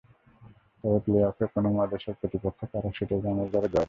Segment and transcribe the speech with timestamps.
[0.83, 3.79] তবে প্লে-অফে কোন মহাদেশের প্রতিপক্ষ কারা, সেটা জানা যাবে ড্রয়ের পরেই।